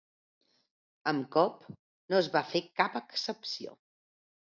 [1.11, 3.81] Amb Cobb no es va fer cap excepció.